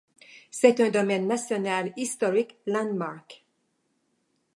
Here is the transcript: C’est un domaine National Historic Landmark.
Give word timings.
C’est 0.49 0.79
un 0.79 0.89
domaine 0.89 1.27
National 1.27 1.93
Historic 1.95 2.57
Landmark. 2.65 3.45